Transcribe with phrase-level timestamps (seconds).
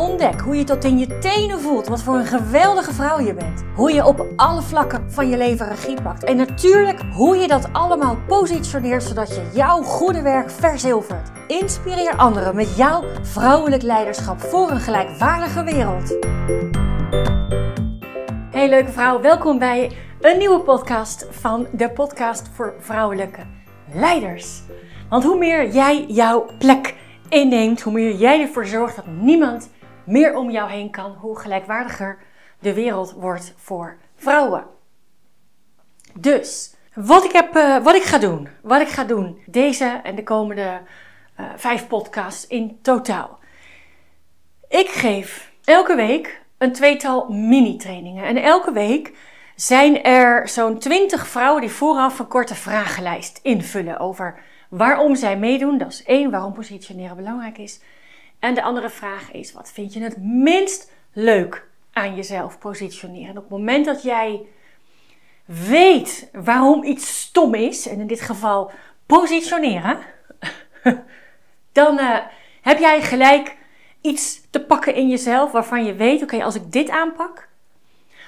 [0.00, 3.64] Ontdek hoe je tot in je tenen voelt wat voor een geweldige vrouw je bent.
[3.74, 6.24] Hoe je op alle vlakken van je leven regie pakt.
[6.24, 11.30] En natuurlijk hoe je dat allemaal positioneert zodat je jouw goede werk verzilvert.
[11.46, 16.16] Inspireer anderen met jouw vrouwelijk leiderschap voor een gelijkwaardige wereld.
[18.50, 23.42] Hey leuke vrouw, welkom bij een nieuwe podcast van de podcast voor vrouwelijke
[23.92, 24.62] leiders.
[25.08, 26.94] Want hoe meer jij jouw plek
[27.28, 29.68] inneemt, hoe meer jij ervoor zorgt dat niemand
[30.10, 32.18] meer om jou heen kan, hoe gelijkwaardiger
[32.58, 34.64] de wereld wordt voor vrouwen.
[36.18, 40.14] Dus, wat ik, heb, uh, wat ik ga doen, wat ik ga doen, deze en
[40.14, 40.80] de komende
[41.40, 43.38] uh, vijf podcasts in totaal.
[44.68, 48.24] Ik geef elke week een tweetal mini-trainingen.
[48.24, 49.12] En elke week
[49.54, 55.78] zijn er zo'n twintig vrouwen die vooraf een korte vragenlijst invullen over waarom zij meedoen.
[55.78, 57.80] Dat is één, waarom positioneren belangrijk is.
[58.40, 63.28] En de andere vraag is: wat vind je het minst leuk aan jezelf positioneren?
[63.28, 64.46] En op het moment dat jij
[65.44, 68.70] weet waarom iets stom is, en in dit geval
[69.06, 69.98] positioneren,
[71.72, 72.18] dan uh,
[72.62, 73.56] heb jij gelijk
[74.00, 77.48] iets te pakken in jezelf waarvan je weet: oké, als ik dit aanpak,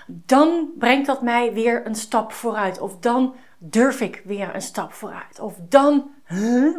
[0.07, 2.81] dan brengt dat mij weer een stap vooruit.
[2.81, 5.41] Of dan durf ik weer een stap vooruit.
[5.41, 6.11] Of dan,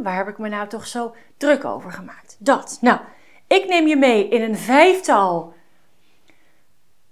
[0.03, 2.35] waar heb ik me nou toch zo druk over gemaakt?
[2.39, 2.77] Dat.
[2.81, 2.99] Nou,
[3.53, 5.53] ik neem je mee in een vijftal,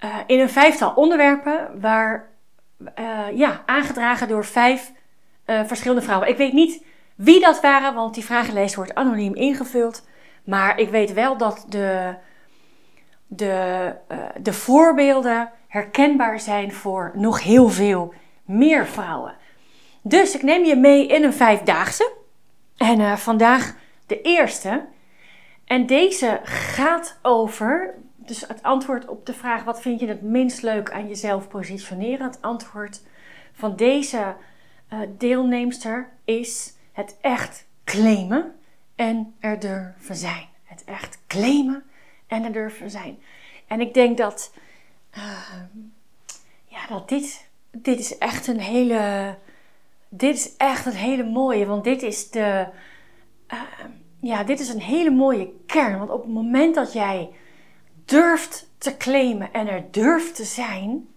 [0.04, 2.30] uh, in een vijftal onderwerpen waar,
[3.00, 4.92] uh, ja, aangedragen door vijf
[5.46, 6.30] uh, verschillende vrouwen.
[6.30, 10.08] Ik weet niet wie dat waren, want die vragenlijst wordt anoniem ingevuld.
[10.44, 12.16] Maar ik weet wel dat de,
[13.28, 13.96] de,
[14.42, 18.14] de voorbeelden herkenbaar zijn voor nog heel veel
[18.46, 19.36] meer vrouwen.
[20.02, 22.12] Dus ik neem je mee in een vijfdaagse.
[22.78, 24.86] En vandaag de eerste.
[25.72, 30.62] En deze gaat over, dus het antwoord op de vraag wat vind je het minst
[30.62, 32.28] leuk aan jezelf positioneren.
[32.28, 33.02] Het antwoord
[33.54, 34.36] van deze
[34.94, 38.56] uh, deelnemster is het echt claimen
[38.96, 40.48] en er durven zijn.
[40.64, 41.84] Het echt claimen
[42.28, 43.20] en er durven zijn.
[43.68, 44.54] En ik denk dat,
[45.18, 45.62] uh,
[46.66, 49.36] ja, dat dit, dit is echt een hele,
[50.10, 52.68] dit is echt een hele mooie, want dit is de,
[53.54, 53.62] uh,
[54.22, 55.98] ja, dit is een hele mooie kern.
[55.98, 57.30] Want op het moment dat jij
[58.06, 61.08] durft te claimen en er durft te zijn,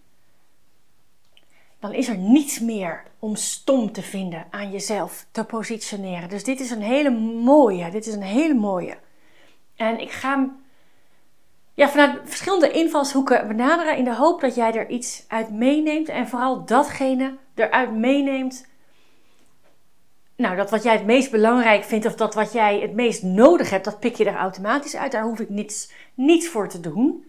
[1.78, 6.28] dan is er niets meer om stom te vinden aan jezelf te positioneren.
[6.28, 7.10] Dus dit is een hele
[7.42, 7.90] mooie.
[7.90, 8.96] Dit is een hele mooie.
[9.76, 10.62] En ik ga hem
[11.74, 16.08] ja, vanuit verschillende invalshoeken benaderen in de hoop dat jij er iets uit meeneemt.
[16.08, 18.66] En vooral datgene eruit meeneemt
[20.36, 23.70] nou, dat wat jij het meest belangrijk vindt of dat wat jij het meest nodig
[23.70, 25.12] hebt, dat pik je er automatisch uit.
[25.12, 27.24] Daar hoef ik niets, niets voor te doen.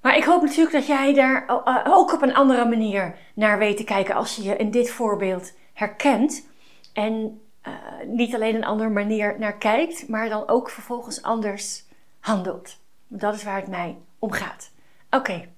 [0.00, 1.44] Maar ik hoop natuurlijk dat jij daar
[1.86, 5.52] ook op een andere manier naar weet te kijken als je je in dit voorbeeld
[5.72, 6.46] herkent.
[6.92, 7.74] En uh,
[8.06, 11.84] niet alleen een andere manier naar kijkt, maar dan ook vervolgens anders
[12.20, 12.76] handelt.
[13.06, 14.70] Dat is waar het mij om gaat.
[15.10, 15.48] Oké.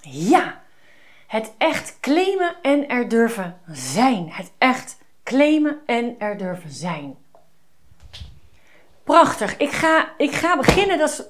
[0.00, 0.61] Ja.
[1.32, 4.28] Het echt claimen en er durven zijn.
[4.30, 7.16] Het echt claimen en er durven zijn.
[9.04, 9.56] Prachtig.
[9.56, 10.98] Ik ga, ik ga beginnen.
[10.98, 11.22] Dat is,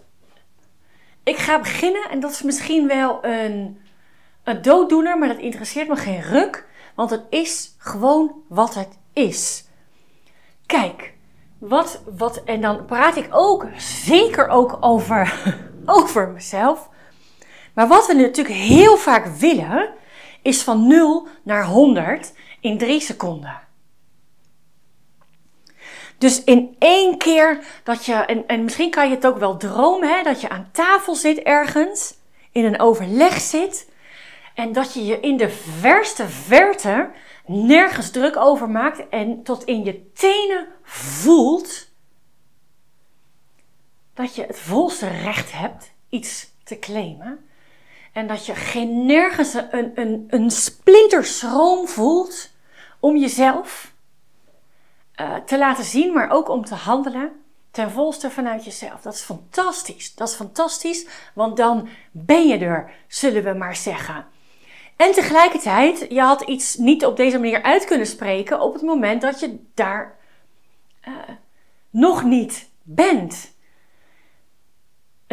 [1.22, 3.80] ik ga beginnen en dat is misschien wel een,
[4.44, 6.66] een dooddoener, maar dat interesseert me geen ruk.
[6.94, 9.64] Want het is gewoon wat het is.
[10.66, 11.14] Kijk,
[11.58, 15.54] wat, wat, en dan praat ik ook zeker ook over,
[15.86, 16.90] over mezelf.
[17.75, 19.91] Maar wat we natuurlijk heel vaak willen,
[20.43, 23.60] is van 0 naar 100 in 3 seconden.
[26.19, 30.08] Dus in één keer dat je, en, en misschien kan je het ook wel dromen,
[30.08, 32.14] hè, dat je aan tafel zit ergens,
[32.52, 33.91] in een overleg zit,
[34.55, 37.11] en dat je je in de verste verte
[37.46, 41.88] nergens druk over maakt en tot in je tenen voelt
[44.14, 47.46] dat je het volste recht hebt iets te claimen.
[48.12, 52.50] En dat je geen nergens een, een, een splinterschroom voelt
[53.00, 53.93] om jezelf
[55.20, 59.00] uh, te laten zien, maar ook om te handelen ten volste vanuit jezelf.
[59.00, 60.14] Dat is fantastisch.
[60.14, 64.26] Dat is fantastisch, want dan ben je er, zullen we maar zeggen.
[64.97, 69.23] En tegelijkertijd, je had iets niet op deze manier uit kunnen spreken op het moment
[69.23, 70.19] dat je daar
[71.08, 71.15] uh,
[71.91, 73.51] nog niet bent.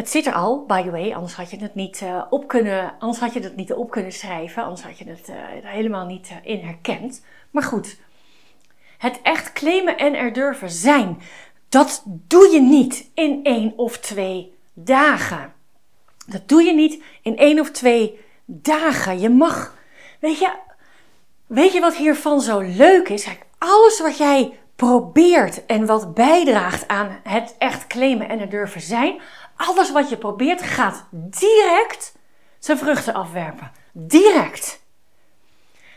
[0.00, 2.94] Het zit er al, by the way, anders had je het niet uh, op kunnen,
[2.98, 6.30] anders had je het niet op kunnen schrijven, anders had je het uh, helemaal niet
[6.42, 7.24] in herkend.
[7.50, 7.96] Maar goed,
[8.98, 11.18] het echt claimen en er durven zijn,
[11.68, 15.52] dat doe je niet in één of twee dagen.
[16.26, 19.20] Dat doe je niet in één of twee dagen.
[19.20, 19.74] Je mag,
[20.20, 20.50] weet je,
[21.46, 23.28] weet je wat hiervan zo leuk is?
[23.58, 29.20] Alles wat jij probeert en wat bijdraagt aan het echt claimen en het durven zijn,
[29.68, 32.14] alles wat je probeert gaat direct
[32.58, 33.70] zijn vruchten afwerpen.
[33.92, 34.82] Direct.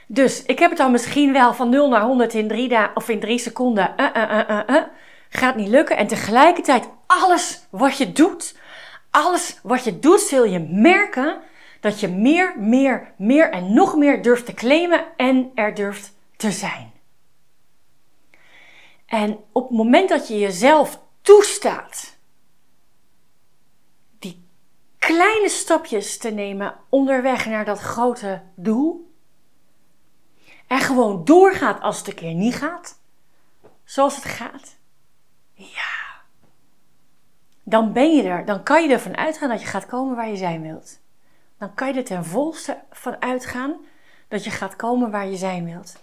[0.07, 3.09] Dus ik heb het al misschien wel van 0 naar 100 in 3 dagen of
[3.09, 3.93] in 3 seconden.
[3.97, 4.81] Uh, uh, uh,
[5.29, 5.97] gaat niet lukken.
[5.97, 8.57] En tegelijkertijd alles wat je doet,
[9.11, 11.41] alles wat je doet, zul je merken
[11.79, 16.51] dat je meer, meer, meer en nog meer durft te claimen en er durft te
[16.51, 16.91] zijn.
[19.05, 22.12] En op het moment dat je jezelf toestaat
[25.05, 29.11] kleine stapjes te nemen onderweg naar dat grote doel,
[30.67, 32.99] en gewoon doorgaat als het een keer niet gaat,
[33.83, 34.75] zoals het gaat,
[35.53, 36.03] ja,
[37.63, 38.45] dan ben je er.
[38.45, 40.99] Dan kan je ervan uitgaan dat je gaat komen waar je zijn wilt.
[41.57, 43.75] Dan kan je er ten volste van uitgaan
[44.27, 45.95] dat je gaat komen waar je zijn wilt.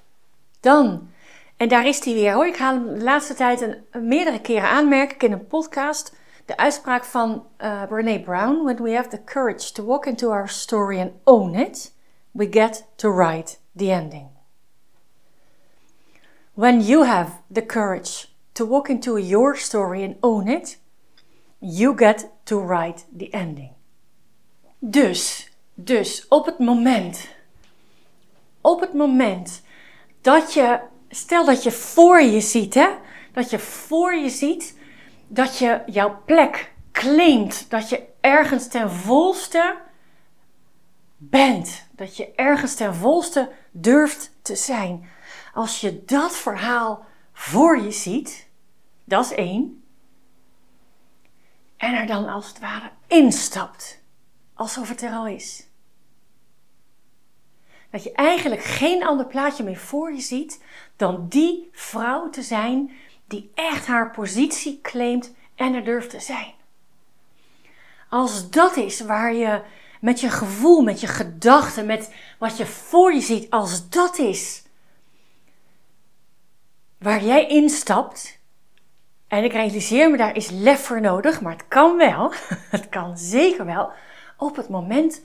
[0.61, 1.11] Dan,
[1.56, 2.47] en daar is die weer hoor.
[2.47, 6.19] Ik haal hem de laatste tijd een, meerdere keren aanmerken in een podcast.
[6.50, 10.49] De uitspraak van uh, Brene Brown: When we have the courage to walk into our
[10.49, 11.93] story and own it,
[12.32, 14.29] we get to write the ending.
[16.55, 20.79] When you have the courage to walk into your story and own it,
[21.61, 23.70] you get to write the ending.
[24.79, 27.29] Dus, dus op het moment,
[28.61, 29.62] op het moment
[30.20, 30.81] dat je,
[31.11, 32.88] stel dat je voor je ziet, hè,
[33.32, 34.79] dat je voor je ziet
[35.32, 39.79] dat je jouw plek claimt, dat je ergens ten volste
[41.17, 45.09] bent, dat je ergens ten volste durft te zijn.
[45.55, 48.49] Als je dat verhaal voor je ziet,
[49.05, 49.85] dat is één.
[51.76, 54.03] En er dan als het ware instapt,
[54.55, 55.67] alsof het er al is.
[57.91, 60.62] Dat je eigenlijk geen ander plaatje meer voor je ziet
[60.97, 62.91] dan die vrouw te zijn
[63.31, 66.55] die echt haar positie claimt en er durft te zijn.
[68.09, 69.62] Als dat is waar je
[70.00, 74.62] met je gevoel, met je gedachten, met wat je voor je ziet, als dat is
[76.99, 78.38] waar jij instapt.
[79.29, 82.33] En ik realiseer me, daar is lef voor nodig, maar het kan wel.
[82.76, 83.91] Het kan zeker wel.
[84.37, 85.23] Op het moment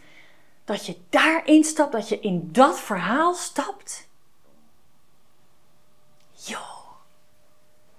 [0.66, 4.08] dat je daarin stapt, dat je in dat verhaal stapt.
[6.31, 6.75] Jo,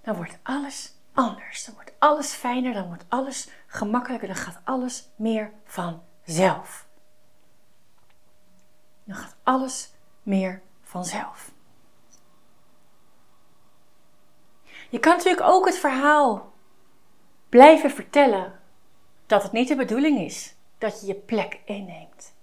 [0.06, 1.64] dan wordt alles anders.
[1.64, 6.86] Dan wordt alles fijner, dan wordt alles gemakkelijker, dan gaat alles meer vanzelf.
[9.04, 9.92] Dan gaat alles
[10.22, 11.52] meer vanzelf.
[14.88, 16.52] Je kan natuurlijk ook het verhaal
[17.48, 18.60] blijven vertellen
[19.26, 22.34] dat het niet de bedoeling is dat je je plek inneemt.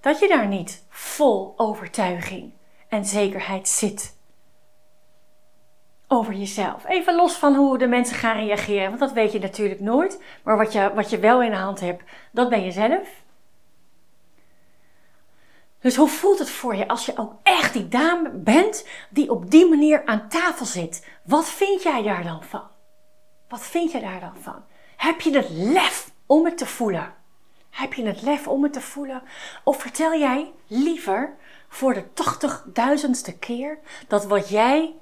[0.00, 2.52] Dat je daar niet vol overtuiging
[2.88, 4.13] en zekerheid zit
[6.08, 6.84] over jezelf.
[6.88, 10.22] Even los van hoe de mensen gaan reageren, want dat weet je natuurlijk nooit.
[10.42, 13.22] Maar wat je, wat je wel in de hand hebt, dat ben je zelf.
[15.80, 19.50] Dus hoe voelt het voor je als je ook echt die dame bent die op
[19.50, 21.06] die manier aan tafel zit?
[21.24, 22.68] Wat vind jij daar dan van?
[23.48, 24.64] Wat vind je daar dan van?
[24.96, 27.14] Heb je het lef om het te voelen?
[27.70, 29.22] Heb je het lef om het te voelen?
[29.64, 31.36] Of vertel jij liever
[31.68, 34.94] voor de tachtigduizendste keer dat wat jij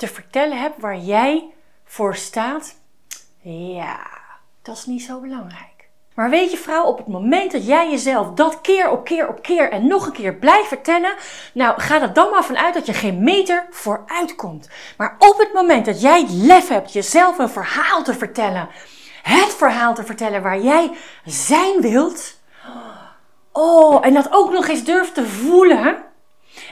[0.00, 1.50] te vertellen hebt, waar jij
[1.84, 2.74] voor staat,
[3.42, 4.06] ja,
[4.62, 5.88] dat is niet zo belangrijk.
[6.14, 9.42] Maar weet je vrouw, op het moment dat jij jezelf dat keer op keer op
[9.42, 11.14] keer en nog een keer blijft vertellen,
[11.54, 14.68] nou ga er dan maar vanuit dat je geen meter vooruit komt.
[14.96, 18.68] Maar op het moment dat jij lef hebt jezelf een verhaal te vertellen,
[19.22, 20.90] het verhaal te vertellen waar jij
[21.24, 22.40] zijn wilt,
[23.52, 26.02] oh, en dat ook nog eens durft te voelen,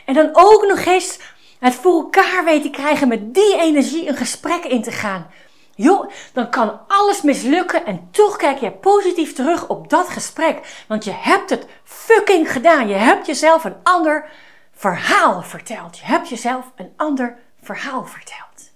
[0.04, 1.18] en dan ook nog eens
[1.59, 5.27] het voor elkaar weet te krijgen met die energie een gesprek in te gaan.
[5.75, 10.85] Joh, dan kan alles mislukken en toch kijk je positief terug op dat gesprek.
[10.88, 12.88] Want je hebt het fucking gedaan.
[12.88, 14.31] Je hebt jezelf een ander
[14.73, 15.99] verhaal verteld.
[15.99, 18.73] Je hebt jezelf een ander verhaal verteld.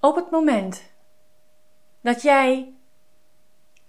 [0.00, 0.82] Op het moment
[2.02, 2.72] dat jij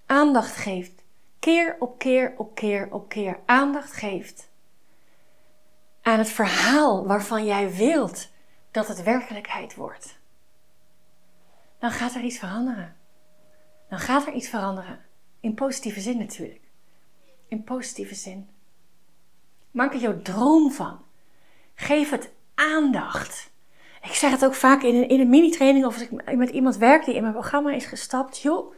[0.05, 1.03] aandacht geeft,
[1.39, 4.49] keer op keer op keer op keer aandacht geeft
[6.01, 8.30] aan het verhaal waarvan jij wilt
[8.71, 10.19] dat het werkelijkheid wordt,
[11.79, 12.95] dan gaat er iets veranderen.
[13.89, 14.99] Dan gaat er iets veranderen.
[15.39, 16.61] In positieve zin natuurlijk.
[17.47, 18.49] In positieve zin.
[19.71, 21.01] Maak er jouw droom van.
[21.75, 23.51] Geef het aandacht.
[24.01, 26.77] Ik zeg het ook vaak in een, in een mini-training of als ik met iemand
[26.77, 28.39] werk die in mijn programma is gestapt.
[28.39, 28.73] Joh,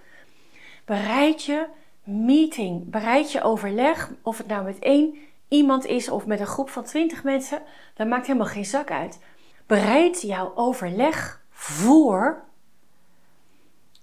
[0.86, 1.68] bereid je
[2.04, 6.70] meeting, bereid je overleg, of het nou met één iemand is of met een groep
[6.70, 7.62] van twintig mensen,
[7.94, 9.20] dat maakt helemaal geen zak uit.
[9.66, 12.44] Bereid jouw overleg voor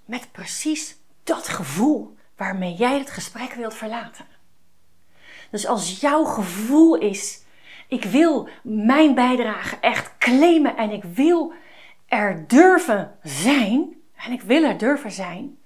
[0.04, 4.26] met precies dat gevoel waarmee jij het gesprek wilt verlaten.
[5.50, 7.42] Dus als jouw gevoel is,
[7.88, 11.52] ik wil mijn bijdrage echt claimen en ik wil
[12.06, 15.58] er durven zijn, en ik wil er durven zijn,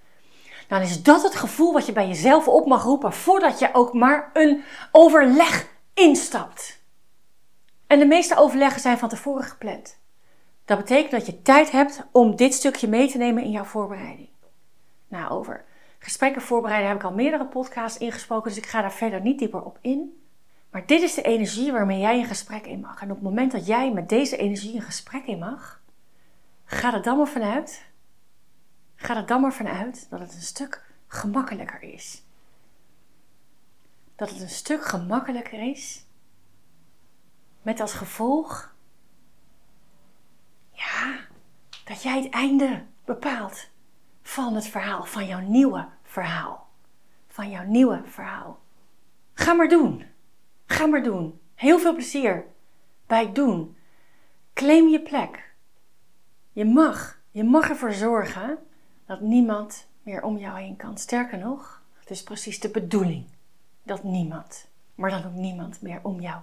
[0.69, 3.93] dan is dat het gevoel wat je bij jezelf op mag roepen voordat je ook
[3.93, 6.83] maar een overleg instapt.
[7.95, 9.99] En de meeste overleggen zijn van tevoren gepland.
[10.65, 14.29] Dat betekent dat je tijd hebt om dit stukje mee te nemen in jouw voorbereiding.
[15.09, 15.65] Nou, over
[15.99, 19.63] gesprekken voorbereiden heb ik al meerdere podcasts ingesproken, dus ik ga daar verder niet dieper
[19.63, 20.25] op in.
[20.71, 23.01] Maar dit is de energie waarmee jij een gesprek in mag.
[23.01, 25.83] En op het moment dat jij met deze energie een gesprek in mag,
[26.65, 27.85] ga er dan maar vanuit,
[28.97, 32.23] ga er dan maar vanuit dat het een stuk gemakkelijker is.
[34.17, 36.05] Dat het een stuk gemakkelijker is,
[37.65, 38.75] met als gevolg,
[40.71, 41.19] ja,
[41.85, 43.69] dat jij het einde bepaalt
[44.23, 46.69] van het verhaal, van jouw nieuwe verhaal.
[47.29, 48.59] Van jouw nieuwe verhaal.
[49.35, 50.05] Ga maar doen.
[50.67, 51.41] Ga maar doen.
[51.55, 52.45] Heel veel plezier
[53.07, 53.77] bij het doen.
[54.55, 55.55] Claim je plek.
[56.53, 58.59] Je mag, je mag ervoor zorgen
[59.07, 60.99] dat niemand meer om jou heen kan.
[60.99, 63.27] Sterker nog, het is precies de bedoeling
[63.83, 66.43] dat niemand, maar dan ook niemand meer om jou